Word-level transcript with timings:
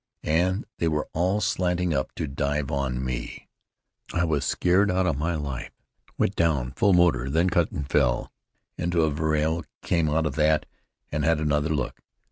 And 0.23 0.65
they 0.79 0.87
were 0.87 1.07
all 1.13 1.41
slanting 1.41 1.93
up 1.93 2.15
to 2.15 2.25
dive 2.25 2.71
on 2.71 3.05
me. 3.05 3.47
I 4.11 4.23
was 4.23 4.43
scared 4.45 4.89
out 4.89 5.05
of 5.05 5.15
my 5.19 5.35
life: 5.35 5.69
went 6.17 6.35
down 6.35 6.71
full 6.71 6.93
motor, 6.93 7.29
then 7.29 7.51
cut 7.51 7.69
and 7.69 7.87
fell 7.87 8.31
into 8.79 9.03
a 9.03 9.11
vrille. 9.11 9.63
Came 9.83 10.09
out 10.09 10.25
of 10.25 10.33
that 10.37 10.65
and 11.11 11.23
had 11.23 11.39
another 11.39 11.69
look. 11.69 12.01